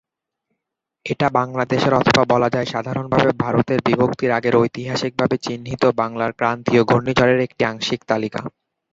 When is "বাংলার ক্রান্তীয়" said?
6.01-6.81